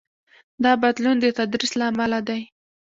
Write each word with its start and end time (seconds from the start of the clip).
دا 0.63 0.71
بدلون 0.83 1.15
د 1.19 1.25
تدریس 1.37 1.73
له 1.79 1.85
امله 1.91 2.19
دی. 2.27 2.41